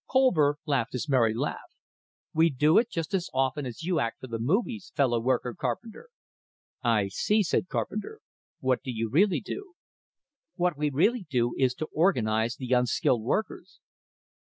Colver 0.11 0.57
laughed 0.65 0.93
his 0.93 1.07
merry 1.07 1.35
laugh. 1.35 1.77
"We 2.33 2.49
do 2.49 2.79
it 2.79 2.89
just 2.89 3.13
as 3.13 3.29
often 3.35 3.67
as 3.67 3.83
you 3.83 3.99
act 3.99 4.19
for 4.19 4.25
the 4.25 4.39
movies, 4.39 4.91
Fellow 4.95 5.19
worker 5.19 5.53
Carpenter!" 5.53 6.09
"I 6.81 7.07
see," 7.09 7.43
said 7.43 7.67
Carpenter. 7.69 8.19
"What 8.61 8.81
do 8.81 8.89
you 8.89 9.11
really 9.11 9.41
do?" 9.41 9.75
"What 10.55 10.75
we 10.75 10.89
really 10.89 11.27
do 11.29 11.53
is 11.55 11.75
to 11.75 11.85
organize 11.93 12.55
the 12.55 12.73
unskilled 12.73 13.21
workers." 13.21 13.79